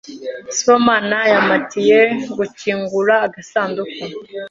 Sibomana 0.55 1.19
yampatiye 1.31 1.99
gukingura 2.37 3.13
agasanduku. 3.25 4.03